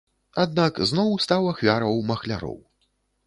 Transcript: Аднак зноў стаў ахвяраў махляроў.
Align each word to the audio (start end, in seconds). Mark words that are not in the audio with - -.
Аднак 0.43 0.79
зноў 0.91 1.11
стаў 1.27 1.43
ахвяраў 1.53 2.01
махляроў. 2.13 2.57